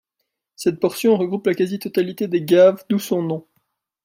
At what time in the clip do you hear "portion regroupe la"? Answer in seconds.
0.79-1.53